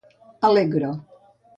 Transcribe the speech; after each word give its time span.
Allegro. 0.47 0.89